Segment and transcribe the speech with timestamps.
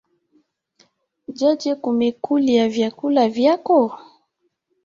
[1.37, 3.77] Jaje kumekulya vyakulya vyako?